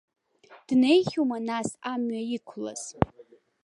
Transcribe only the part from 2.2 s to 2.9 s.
иқәлаз?